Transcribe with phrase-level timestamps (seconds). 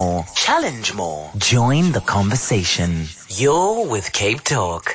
[0.00, 3.06] more, challenge more, join the conversation.
[3.30, 4.94] You're with Cape Talk.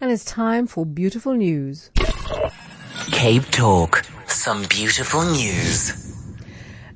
[0.00, 1.90] And it's time for beautiful news.
[3.10, 4.04] Cape Talk.
[4.28, 6.06] Some beautiful news.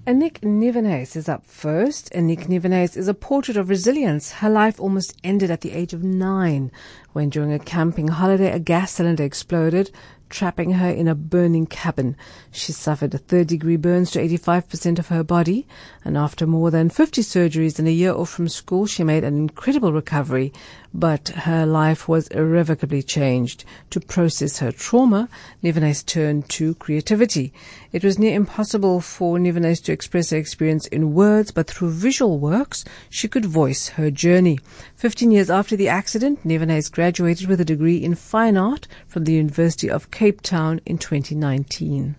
[0.07, 2.13] Anik Nivenhuis is up first.
[2.13, 4.35] Anik Nivenhuis is a portrait of resilience.
[4.35, 6.71] Her life almost ended at the age of nine
[7.15, 9.91] when during a camping holiday a gas cylinder exploded
[10.31, 12.17] trapping her in a burning cabin.
[12.51, 15.67] She suffered third degree burns to 85% of her body,
[16.05, 19.37] and after more than 50 surgeries and a year off from school, she made an
[19.37, 20.53] incredible recovery,
[20.93, 23.65] but her life was irrevocably changed.
[23.91, 25.29] To process her trauma,
[25.63, 27.53] Nivenhuis turned to creativity.
[27.93, 32.39] It was near impossible for Nivenhuis to express her experience in words, but through visual
[32.39, 34.59] works, she could voice her journey.
[34.95, 39.33] Fifteen years after the accident, Nivenhuis graduated with a degree in fine art from the
[39.33, 42.15] University of Cape Town in 2019.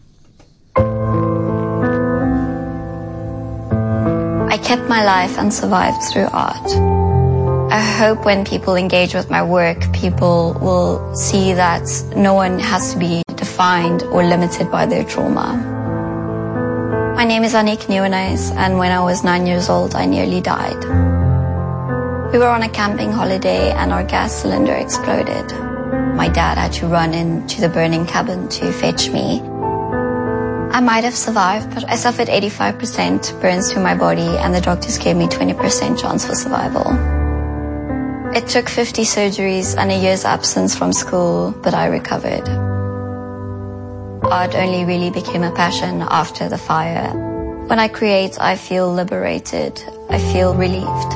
[4.52, 6.70] I kept my life and survived through art.
[7.72, 11.88] I hope when people engage with my work, people will see that
[12.18, 15.56] no one has to be defined or limited by their trauma.
[17.16, 20.84] My name is Anik Nivenhuis, and when I was nine years old, I nearly died.
[22.34, 25.65] We were on a camping holiday and our gas cylinder exploded.
[26.16, 29.42] My dad had to run into the burning cabin to fetch me.
[30.72, 34.98] I might have survived, but I suffered 85% burns to my body and the doctors
[34.98, 36.92] gave me 20% chance for survival.
[38.36, 42.48] It took 50 surgeries and a year's absence from school, but I recovered.
[44.26, 47.14] Art only really became a passion after the fire.
[47.68, 49.82] When I create, I feel liberated.
[50.10, 51.15] I feel relieved.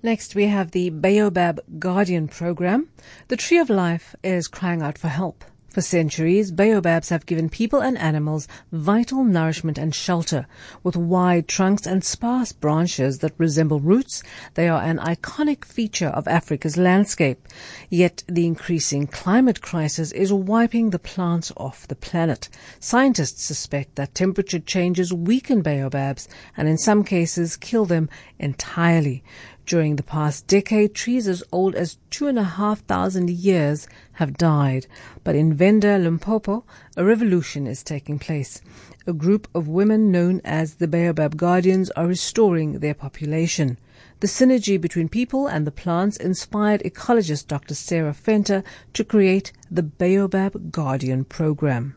[0.00, 2.88] Next, we have the Baobab Guardian program.
[3.26, 5.44] The Tree of Life is crying out for help.
[5.70, 10.46] For centuries, baobabs have given people and animals vital nourishment and shelter.
[10.82, 14.22] With wide trunks and sparse branches that resemble roots,
[14.54, 17.46] they are an iconic feature of Africa's landscape.
[17.90, 22.48] Yet the increasing climate crisis is wiping the plants off the planet.
[22.80, 28.08] Scientists suspect that temperature changes weaken baobabs and in some cases kill them
[28.38, 29.22] entirely.
[29.68, 34.38] During the past decade, trees as old as two and a half thousand years have
[34.38, 34.86] died.
[35.24, 36.64] But in Venda, Limpopo,
[36.96, 38.62] a revolution is taking place.
[39.06, 43.76] A group of women known as the Baobab Guardians are restoring their population.
[44.20, 47.74] The synergy between people and the plants inspired ecologist Dr.
[47.74, 48.64] Sarah Venter
[48.94, 51.94] to create the Baobab Guardian program.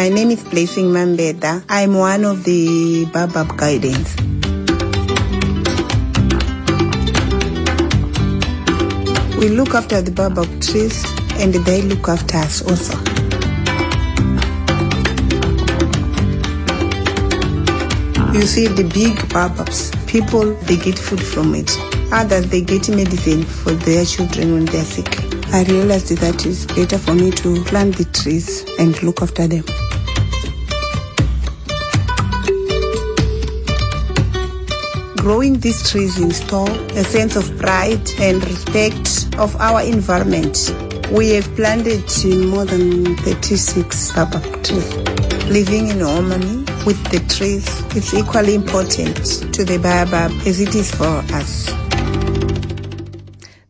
[0.00, 1.62] My name is Blessing Mambeda.
[1.68, 4.16] I'm one of the Babab Guardians.
[9.36, 11.04] We look after the Babab trees
[11.38, 12.96] and they look after us also.
[18.32, 21.70] You see the big baobabs, people they get food from it.
[22.10, 25.14] Others they get medicine for their children when they're sick.
[25.52, 29.64] I realized that it's better for me to plant the trees and look after them.
[35.20, 40.74] Growing these trees install a sense of pride and respect of our environment.
[41.12, 42.08] We have planted
[42.48, 44.94] more than 36 baobab trees.
[45.44, 50.90] Living in harmony with the trees is equally important to the baobab as it is
[50.90, 51.89] for us.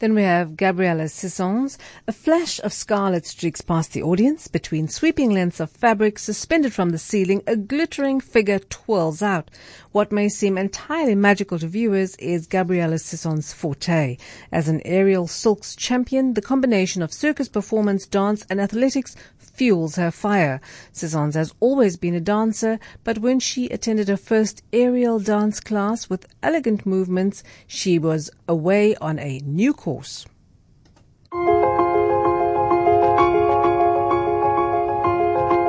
[0.00, 1.76] Then we have Gabriella Sissons.
[2.08, 4.48] A flash of scarlet streaks past the audience.
[4.48, 9.50] Between sweeping lengths of fabric suspended from the ceiling, a glittering figure twirls out.
[9.92, 14.16] What may seem entirely magical to viewers is Gabriella Sissons' forte.
[14.50, 20.10] As an aerial silks champion, the combination of circus performance, dance, and athletics fuels her
[20.10, 20.62] fire.
[20.92, 26.08] Sissons has always been a dancer, but when she attended her first aerial dance class
[26.08, 29.89] with elegant movements, she was away on a new course.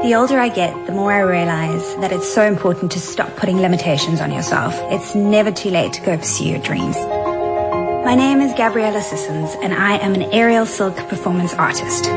[0.04, 3.58] The older I get, the more I realize that it's so important to stop putting
[3.58, 4.74] limitations on yourself.
[4.92, 6.96] It's never too late to go pursue your dreams.
[8.04, 12.08] My name is Gabriella Sissons, and I am an aerial silk performance artist.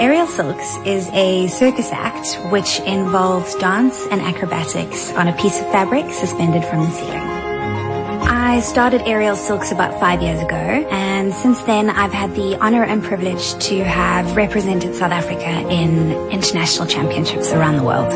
[0.00, 5.66] Aerial Silks is a circus act which involves dance and acrobatics on a piece of
[5.72, 7.28] fabric suspended from the ceiling.
[8.48, 12.84] I started Aerial Silks about five years ago, and since then I've had the honor
[12.84, 18.12] and privilege to have represented South Africa in international championships around the world.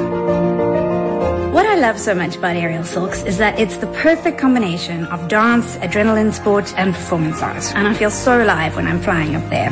[1.53, 5.29] What I love so much about Aerial Silks is that it's the perfect combination of
[5.29, 9.49] dance, adrenaline sport, and performance art, and I feel so alive when I'm flying up
[9.50, 9.70] there.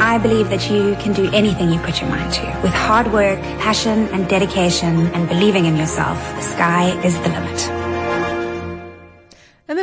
[0.00, 2.60] I believe that you can do anything you put your mind to.
[2.62, 7.83] With hard work, passion, and dedication, and believing in yourself, the sky is the limit.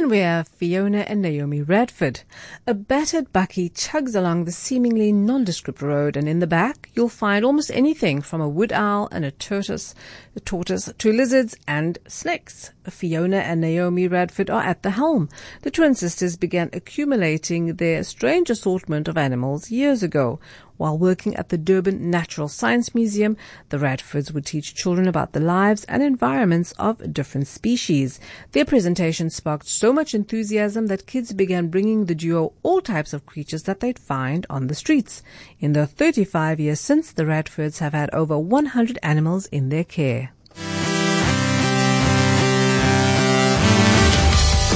[0.10, 2.24] Have Fiona and Naomi Radford.
[2.66, 7.46] A battered bakkie chugs along the seemingly nondescript road, and in the back you'll find
[7.46, 9.94] almost anything from a wood owl and a tortoise,
[10.36, 12.72] a tortoise to lizards and snakes.
[12.90, 15.30] Fiona and Naomi Radford are at the helm.
[15.62, 20.40] The twin sisters began accumulating their strange assortment of animals years ago.
[20.82, 23.38] While working at the Durban Natural Science Museum,
[23.70, 28.20] the Radfords would teach children about the lives and environments of different species.
[28.54, 33.28] Their presentation sparked so much enthusiasm that kids began bringing the duo all types of
[33.28, 35.22] creatures that they'd find on the streets.
[35.60, 40.32] In the 35 years since, the Radfords have had over 100 animals in their care.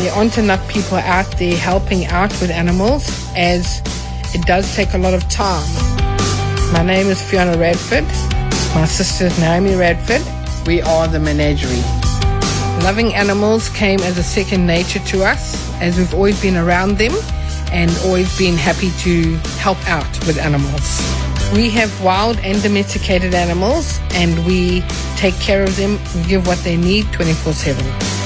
[0.04, 3.82] There aren't enough people out there helping out with animals as
[4.36, 5.95] it does take a lot of time.
[6.76, 8.04] My name is Fiona Radford.
[8.76, 10.22] My sister is Naomi Radford.
[10.68, 11.82] We are the menagerie.
[12.84, 17.14] Loving animals came as a second nature to us as we've always been around them
[17.72, 21.00] and always been happy to help out with animals.
[21.54, 24.82] We have wild and domesticated animals and we
[25.16, 28.25] take care of them and give what they need 24 7.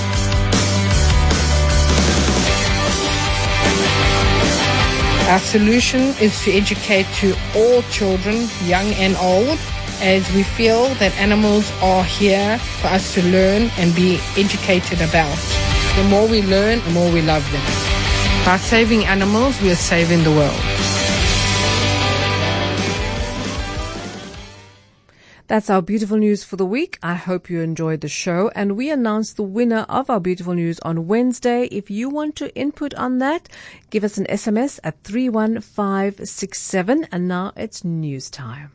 [5.29, 9.59] Our solution is to educate to all children, young and old,
[10.01, 15.37] as we feel that animals are here for us to learn and be educated about.
[15.97, 17.61] The more we learn, the more we love them.
[18.43, 20.78] By saving animals, we are saving the world.
[25.49, 26.99] That's our beautiful news for the week.
[27.01, 30.79] I hope you enjoyed the show and we announce the winner of our beautiful news
[30.81, 31.65] on Wednesday.
[31.71, 33.49] If you want to input on that,
[33.89, 38.69] give us an SMS at 31567 and now it's news time.